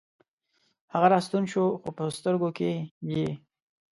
[0.93, 2.71] هغه راستون شو، خوپه سترګوکې
[3.11, 3.27] یې